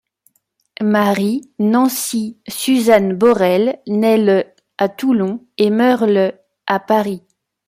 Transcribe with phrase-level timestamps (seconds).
[0.81, 4.43] Marie, Nancy, Suzanne Borel naît le
[4.79, 6.33] à Toulon et meurt le
[6.65, 7.21] à Paris.